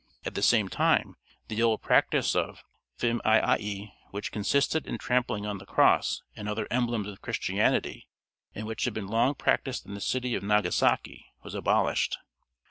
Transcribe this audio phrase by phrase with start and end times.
[0.25, 1.15] At the same time
[1.47, 2.63] the old practice of
[2.97, 8.07] Fumi yé, which consisted in trampling on the cross and other emblems of Christianity,
[8.55, 12.17] and which had been long practiced in the city of Nagasaki, was abolished.